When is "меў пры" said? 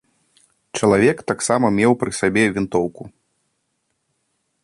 1.77-2.11